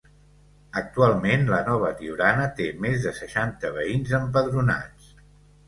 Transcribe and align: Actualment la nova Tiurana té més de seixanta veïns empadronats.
Actualment 0.79 1.45
la 1.51 1.59
nova 1.67 1.91
Tiurana 1.99 2.49
té 2.61 2.71
més 2.87 3.05
de 3.05 3.15
seixanta 3.21 3.73
veïns 3.79 4.17
empadronats. 4.25 5.17